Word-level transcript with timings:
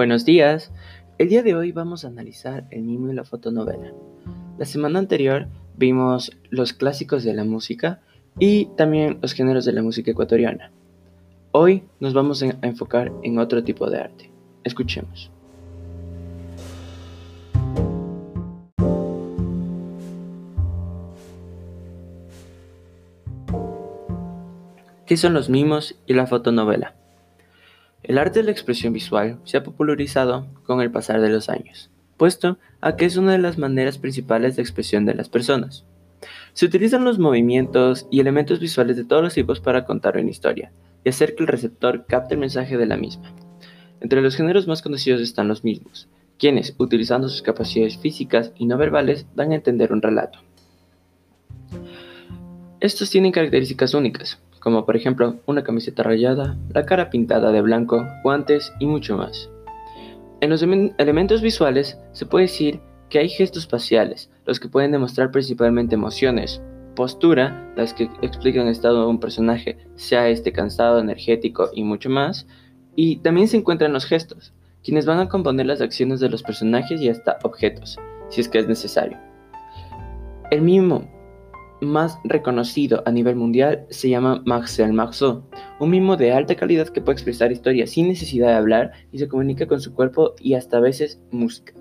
Buenos 0.00 0.24
días. 0.24 0.72
El 1.18 1.28
día 1.28 1.42
de 1.42 1.54
hoy 1.54 1.72
vamos 1.72 2.06
a 2.06 2.08
analizar 2.08 2.66
el 2.70 2.84
mimo 2.84 3.12
y 3.12 3.14
la 3.14 3.22
fotonovela. 3.22 3.92
La 4.56 4.64
semana 4.64 4.98
anterior 4.98 5.46
vimos 5.76 6.34
los 6.48 6.72
clásicos 6.72 7.22
de 7.22 7.34
la 7.34 7.44
música 7.44 8.00
y 8.38 8.64
también 8.78 9.18
los 9.20 9.34
géneros 9.34 9.66
de 9.66 9.74
la 9.74 9.82
música 9.82 10.10
ecuatoriana. 10.10 10.72
Hoy 11.52 11.82
nos 12.00 12.14
vamos 12.14 12.42
a 12.42 12.46
enfocar 12.62 13.12
en 13.22 13.38
otro 13.38 13.62
tipo 13.62 13.90
de 13.90 14.00
arte. 14.00 14.30
Escuchemos. 14.64 15.30
¿Qué 25.04 25.18
son 25.18 25.34
los 25.34 25.50
mimos 25.50 26.00
y 26.06 26.14
la 26.14 26.26
fotonovela? 26.26 26.99
El 28.02 28.16
arte 28.16 28.40
de 28.40 28.46
la 28.46 28.50
expresión 28.50 28.92
visual 28.92 29.38
se 29.44 29.58
ha 29.58 29.62
popularizado 29.62 30.46
con 30.64 30.80
el 30.80 30.90
pasar 30.90 31.20
de 31.20 31.28
los 31.28 31.50
años, 31.50 31.90
puesto 32.16 32.58
a 32.80 32.96
que 32.96 33.04
es 33.04 33.16
una 33.16 33.32
de 33.32 33.38
las 33.38 33.58
maneras 33.58 33.98
principales 33.98 34.56
de 34.56 34.62
expresión 34.62 35.04
de 35.04 35.14
las 35.14 35.28
personas. 35.28 35.84
Se 36.54 36.66
utilizan 36.66 37.04
los 37.04 37.18
movimientos 37.18 38.06
y 38.10 38.20
elementos 38.20 38.58
visuales 38.58 38.96
de 38.96 39.04
todos 39.04 39.22
los 39.22 39.34
tipos 39.34 39.60
para 39.60 39.84
contar 39.84 40.16
una 40.16 40.30
historia 40.30 40.72
y 41.04 41.10
hacer 41.10 41.34
que 41.34 41.42
el 41.42 41.48
receptor 41.48 42.06
capte 42.06 42.34
el 42.34 42.40
mensaje 42.40 42.78
de 42.78 42.86
la 42.86 42.96
misma. 42.96 43.34
Entre 44.00 44.22
los 44.22 44.34
géneros 44.34 44.66
más 44.66 44.80
conocidos 44.80 45.20
están 45.20 45.48
los 45.48 45.62
mismos, 45.62 46.08
quienes, 46.38 46.74
utilizando 46.78 47.28
sus 47.28 47.42
capacidades 47.42 47.98
físicas 47.98 48.52
y 48.56 48.64
no 48.64 48.78
verbales, 48.78 49.26
dan 49.34 49.52
a 49.52 49.56
entender 49.56 49.92
un 49.92 50.00
relato. 50.00 50.38
Estos 52.80 53.10
tienen 53.10 53.30
características 53.30 53.92
únicas, 53.92 54.40
como 54.60 54.86
por 54.86 54.96
ejemplo 54.96 55.36
una 55.46 55.64
camiseta 55.64 56.02
rayada, 56.02 56.56
la 56.72 56.86
cara 56.86 57.10
pintada 57.10 57.50
de 57.50 57.62
blanco, 57.62 58.06
guantes 58.22 58.72
y 58.78 58.86
mucho 58.86 59.16
más. 59.16 59.50
En 60.40 60.50
los 60.50 60.62
elementos 60.62 61.42
visuales 61.42 61.98
se 62.12 62.26
puede 62.26 62.44
decir 62.44 62.80
que 63.08 63.18
hay 63.18 63.28
gestos 63.28 63.66
faciales, 63.66 64.30
los 64.46 64.60
que 64.60 64.68
pueden 64.68 64.92
demostrar 64.92 65.30
principalmente 65.30 65.96
emociones, 65.96 66.62
postura, 66.94 67.72
las 67.76 67.92
que 67.92 68.04
explican 68.22 68.66
el 68.66 68.72
estado 68.72 69.02
de 69.02 69.08
un 69.08 69.20
personaje, 69.20 69.78
sea 69.96 70.28
este 70.28 70.52
cansado, 70.52 71.00
energético 71.00 71.70
y 71.74 71.82
mucho 71.82 72.08
más, 72.08 72.46
y 72.94 73.16
también 73.16 73.48
se 73.48 73.56
encuentran 73.56 73.92
los 73.92 74.04
gestos, 74.04 74.52
quienes 74.82 75.06
van 75.06 75.20
a 75.20 75.28
componer 75.28 75.66
las 75.66 75.80
acciones 75.80 76.20
de 76.20 76.28
los 76.28 76.42
personajes 76.42 77.00
y 77.00 77.08
hasta 77.08 77.38
objetos, 77.42 77.98
si 78.28 78.40
es 78.40 78.48
que 78.48 78.58
es 78.58 78.68
necesario. 78.68 79.18
El 80.50 80.62
mimo 80.62 81.08
más 81.80 82.18
reconocido 82.24 83.02
a 83.06 83.10
nivel 83.10 83.36
mundial 83.36 83.86
se 83.90 84.08
llama 84.08 84.42
Marcel 84.44 84.92
Marceau, 84.92 85.44
un 85.78 85.90
mimo 85.90 86.16
de 86.16 86.32
alta 86.32 86.54
calidad 86.54 86.88
que 86.88 87.00
puede 87.00 87.14
expresar 87.14 87.52
historias 87.52 87.90
sin 87.90 88.08
necesidad 88.08 88.48
de 88.48 88.54
hablar 88.54 88.92
y 89.12 89.18
se 89.18 89.28
comunica 89.28 89.66
con 89.66 89.80
su 89.80 89.94
cuerpo 89.94 90.34
y 90.38 90.54
hasta 90.54 90.76
a 90.76 90.80
veces 90.80 91.20
música. 91.30 91.74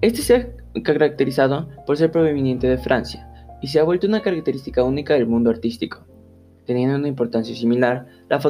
Este 0.00 0.22
se 0.22 0.34
ha 0.34 0.82
caracterizado 0.82 1.68
por 1.86 1.96
ser 1.96 2.10
proveniente 2.10 2.66
de 2.66 2.78
Francia 2.78 3.28
y 3.60 3.68
se 3.68 3.78
ha 3.78 3.84
vuelto 3.84 4.06
una 4.06 4.22
característica 4.22 4.82
única 4.82 5.14
del 5.14 5.26
mundo 5.26 5.50
artístico. 5.50 6.04
Teniendo 6.66 6.96
una 6.96 7.08
importancia 7.08 7.54
similar, 7.54 8.06
la, 8.28 8.40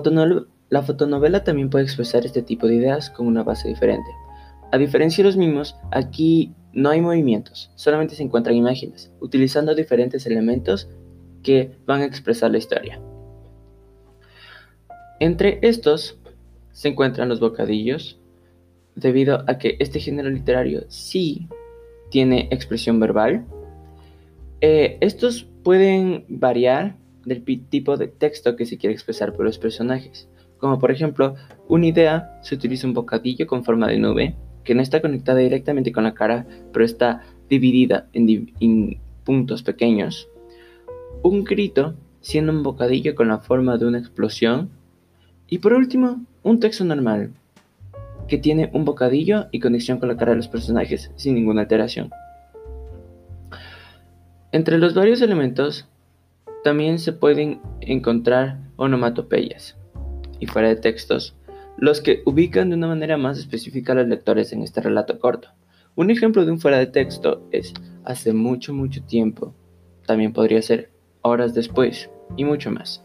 la 0.70 0.82
fotonovela 0.82 1.44
también 1.44 1.68
puede 1.68 1.84
expresar 1.84 2.24
este 2.24 2.42
tipo 2.42 2.66
de 2.66 2.76
ideas 2.76 3.10
con 3.10 3.26
una 3.26 3.42
base 3.42 3.68
diferente. 3.68 4.10
A 4.70 4.78
diferencia 4.78 5.22
de 5.22 5.28
los 5.28 5.36
mimos, 5.36 5.76
aquí 5.90 6.54
no 6.72 6.90
hay 6.90 7.00
movimientos, 7.00 7.70
solamente 7.74 8.14
se 8.14 8.22
encuentran 8.22 8.56
imágenes, 8.56 9.12
utilizando 9.20 9.74
diferentes 9.74 10.26
elementos 10.26 10.88
que 11.42 11.76
van 11.86 12.02
a 12.02 12.06
expresar 12.06 12.50
la 12.50 12.58
historia. 12.58 13.00
Entre 15.20 15.58
estos 15.62 16.18
se 16.72 16.88
encuentran 16.88 17.28
los 17.28 17.40
bocadillos, 17.40 18.18
debido 18.94 19.44
a 19.46 19.58
que 19.58 19.76
este 19.78 20.00
género 20.00 20.30
literario 20.30 20.84
sí 20.88 21.48
tiene 22.10 22.48
expresión 22.50 23.00
verbal. 23.00 23.46
Eh, 24.60 24.98
estos 25.00 25.46
pueden 25.62 26.24
variar 26.28 26.96
del 27.24 27.44
tipo 27.44 27.96
de 27.96 28.08
texto 28.08 28.56
que 28.56 28.66
se 28.66 28.78
quiere 28.78 28.94
expresar 28.94 29.32
por 29.32 29.44
los 29.44 29.58
personajes. 29.58 30.28
Como 30.58 30.78
por 30.78 30.90
ejemplo, 30.90 31.34
una 31.68 31.86
idea 31.86 32.38
se 32.42 32.54
utiliza 32.54 32.86
un 32.86 32.94
bocadillo 32.94 33.46
con 33.46 33.64
forma 33.64 33.88
de 33.88 33.98
nube, 33.98 34.36
que 34.64 34.74
no 34.74 34.82
está 34.82 35.00
conectada 35.00 35.38
directamente 35.38 35.92
con 35.92 36.04
la 36.04 36.14
cara, 36.14 36.46
pero 36.72 36.84
está 36.84 37.22
dividida 37.48 38.08
en, 38.12 38.98
puntos 39.24 39.62
pequeños. 39.62 40.28
Un 41.22 41.44
grito 41.44 41.94
siendo 42.20 42.52
un 42.52 42.62
bocadillo 42.62 43.14
con 43.14 43.28
la 43.28 43.38
forma 43.38 43.78
de 43.78 43.86
una 43.86 43.98
explosión. 43.98 44.70
Y 45.48 45.58
por 45.58 45.72
último, 45.74 46.24
un 46.42 46.60
texto 46.60 46.84
normal, 46.84 47.32
que 48.28 48.38
tiene 48.38 48.70
un 48.72 48.84
bocadillo 48.84 49.46
y 49.50 49.60
conexión 49.60 49.98
con 49.98 50.08
la 50.08 50.16
cara 50.16 50.32
de 50.32 50.38
los 50.38 50.48
personajes, 50.48 51.10
sin 51.16 51.34
ninguna 51.34 51.62
alteración. 51.62 52.10
Entre 54.52 54.78
los 54.78 54.94
varios 54.94 55.20
elementos, 55.20 55.86
también 56.64 56.98
se 56.98 57.12
pueden 57.12 57.60
encontrar 57.80 58.58
onomatopeyas 58.76 59.76
y 60.38 60.46
fuera 60.46 60.68
de 60.68 60.76
textos, 60.76 61.34
los 61.82 62.00
que 62.00 62.22
ubican 62.26 62.70
de 62.70 62.76
una 62.76 62.86
manera 62.86 63.16
más 63.16 63.40
específica 63.40 63.90
a 63.90 63.96
los 63.96 64.06
lectores 64.06 64.52
en 64.52 64.62
este 64.62 64.80
relato 64.80 65.18
corto. 65.18 65.48
Un 65.96 66.12
ejemplo 66.12 66.44
de 66.44 66.52
un 66.52 66.60
fuera 66.60 66.78
de 66.78 66.86
texto 66.86 67.48
es 67.50 67.74
hace 68.04 68.32
mucho, 68.32 68.72
mucho 68.72 69.02
tiempo. 69.02 69.52
También 70.06 70.32
podría 70.32 70.62
ser 70.62 70.92
horas 71.22 71.54
después 71.54 72.08
y 72.36 72.44
mucho 72.44 72.70
más. 72.70 73.04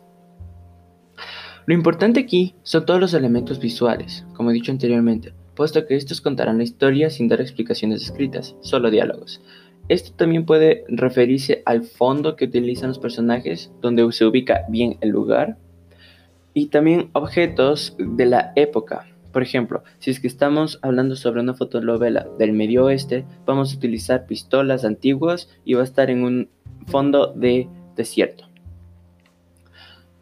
Lo 1.65 1.73
importante 1.73 2.19
aquí 2.19 2.53
son 2.61 2.85
todos 2.85 2.99
los 2.99 3.15
elementos 3.15 3.59
visuales, 3.59 4.27
como 4.35 4.51
he 4.51 4.53
dicho 4.53 4.71
anteriormente, 4.71 5.33
puesto 5.55 5.87
que 5.87 5.95
estos 5.95 6.21
contarán 6.21 6.59
la 6.59 6.63
historia 6.63 7.09
sin 7.09 7.27
dar 7.27 7.41
explicaciones 7.41 8.03
escritas, 8.03 8.55
solo 8.61 8.91
diálogos. 8.91 9.41
Esto 9.89 10.13
también 10.15 10.45
puede 10.45 10.83
referirse 10.87 11.63
al 11.65 11.81
fondo 11.81 12.35
que 12.35 12.45
utilizan 12.45 12.89
los 12.89 12.99
personajes, 12.99 13.71
donde 13.81 14.07
se 14.11 14.23
ubica 14.23 14.65
bien 14.69 14.99
el 15.01 15.09
lugar, 15.09 15.57
y 16.57 16.69
también 16.69 17.11
objetos 17.13 17.95
de 17.99 18.25
la 18.25 18.51
época. 18.55 19.05
Por 19.31 19.43
ejemplo, 19.43 19.83
si 19.99 20.09
es 20.09 20.19
que 20.19 20.25
estamos 20.25 20.79
hablando 20.81 21.15
sobre 21.15 21.41
una 21.41 21.53
fotonovela 21.53 22.25
del 22.39 22.51
medio 22.51 22.85
oeste, 22.85 23.25
vamos 23.45 23.71
a 23.71 23.77
utilizar 23.77 24.25
pistolas 24.25 24.83
antiguas 24.83 25.49
y 25.65 25.75
va 25.75 25.81
a 25.81 25.83
estar 25.83 26.09
en 26.09 26.23
un 26.23 26.49
fondo 26.87 27.31
de 27.35 27.69
desierto. 27.95 28.49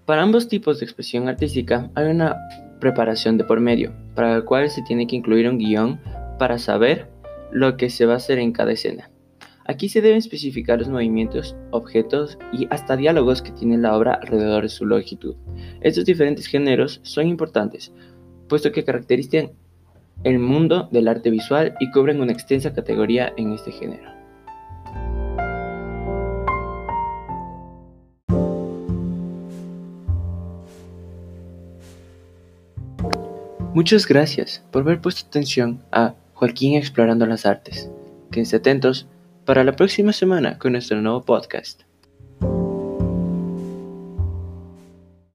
Para 0.06 0.24
ambos 0.24 0.50
tipos 0.50 0.80
de 0.80 0.86
expresión 0.86 1.30
artística 1.30 1.90
hay 1.96 2.08
una 2.08 2.36
preparación 2.82 3.38
de 3.38 3.46
por 3.46 3.62
medio, 3.62 3.94
para 4.14 4.36
la 4.36 4.42
cual 4.44 4.70
se 4.70 4.82
tiene 4.82 5.08
que 5.08 5.16
incluir 5.16 5.50
un 5.50 5.58
guion 5.58 6.02
para 6.38 6.60
saber 6.60 7.08
lo 7.54 7.78
que 7.78 7.90
se 7.90 8.06
va 8.06 8.16
a 8.16 8.18
hacer 8.18 8.40
en 8.40 8.52
cada 8.52 8.74
escena. 8.74 9.10
Aquí 9.68 9.90
se 9.90 10.02
deben 10.02 10.20
especificar 10.20 10.78
los 10.78 10.90
movimientos, 10.90 11.56
objetos 11.72 12.38
y 12.54 12.68
hasta 12.70 12.96
diálogos 12.96 13.42
que 13.42 13.52
tiene 13.52 13.80
la 13.80 13.98
obra 13.98 14.14
alrededor 14.14 14.62
de 14.62 14.70
su 14.70 14.86
longitud. 14.86 15.36
Estos 15.82 16.06
diferentes 16.06 16.46
géneros 16.46 17.00
son 17.02 17.28
importantes, 17.28 17.92
puesto 18.48 18.72
que 18.72 18.84
caracterizan 18.84 19.54
el 20.24 20.38
mundo 20.38 20.88
del 20.92 21.08
arte 21.08 21.32
visual 21.32 21.74
y 21.80 21.90
cubren 21.90 22.22
una 22.22 22.32
extensa 22.32 22.74
categoría 22.74 23.34
en 23.38 23.54
este 23.54 23.72
género. 23.72 24.14
Muchas 33.74 34.08
gracias 34.08 34.64
por 34.72 34.84
haber 34.84 35.02
puesto 35.02 35.28
atención 35.28 35.82
a 35.92 36.14
Joaquín 36.34 36.76
Explorando 36.76 37.26
las 37.26 37.48
Artes. 37.48 37.90
Quédense 38.32 38.58
atentos 38.58 39.08
para 39.46 39.64
la 39.64 39.76
próxima 39.76 40.12
semana 40.12 40.58
con 40.58 40.74
nuestro 40.74 41.02
nuevo 41.02 41.24
podcast. 41.24 41.85